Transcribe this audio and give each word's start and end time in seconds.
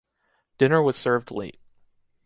Dinner 0.57 0.81
was 0.81 0.97
served 0.97 1.29
late. 1.29 1.59